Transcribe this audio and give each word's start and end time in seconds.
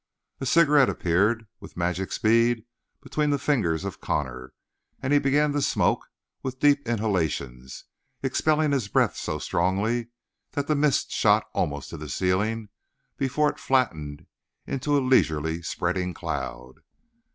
A 0.39 0.47
cigarette 0.47 0.89
appeared 0.89 1.45
with 1.59 1.77
magic 1.77 2.11
speed 2.11 2.65
between 3.03 3.29
the 3.29 3.37
fingers 3.37 3.85
of 3.85 4.01
Connor, 4.01 4.55
and 4.99 5.13
he 5.13 5.19
began 5.19 5.51
to 5.51 5.61
smoke, 5.61 6.07
with 6.41 6.57
deep 6.59 6.87
inhalations, 6.87 7.83
expelling 8.23 8.71
his 8.71 8.87
breath 8.87 9.15
so 9.15 9.37
strongly 9.37 10.07
that 10.53 10.65
the 10.65 10.73
mist 10.73 11.11
shot 11.11 11.45
almost 11.53 11.91
to 11.91 11.97
the 11.97 12.09
ceiling 12.09 12.69
before 13.15 13.51
it 13.51 13.59
flattened 13.59 14.25
into 14.65 14.97
a 14.97 15.01
leisurely 15.05 15.61
spreading 15.61 16.15
cloud. 16.15 16.77